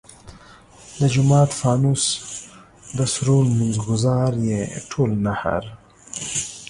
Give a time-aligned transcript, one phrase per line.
[0.99, 2.03] د جومات فانوس
[2.97, 5.63] د سرو لمونځ ګزار ئې ټول نهر!